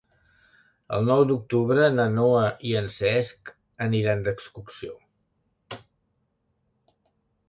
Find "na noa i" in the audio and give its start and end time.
1.97-2.73